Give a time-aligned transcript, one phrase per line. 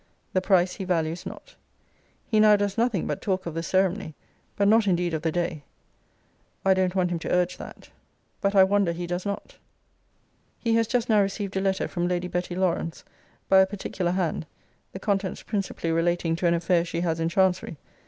[0.33, 1.55] The price he values not.
[2.25, 4.15] He now does nothing but talk of the ceremony,
[4.55, 5.63] but not indeed of the day.
[6.65, 7.91] I don't want him to urge that
[8.41, 9.59] but I wonder he does not.
[10.57, 13.03] He has just now received a letter from Lady Betty Lawrance,
[13.47, 14.47] by a particular hand;
[14.91, 17.77] the contents principally relating to an affair she has in chancery.